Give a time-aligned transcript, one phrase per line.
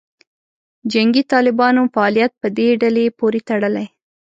[0.91, 3.85] جنګي طالبانو فعالیت په دې ډلې پورې تړلې.